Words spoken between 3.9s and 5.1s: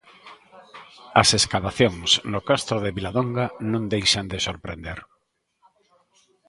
deixan de sorprender.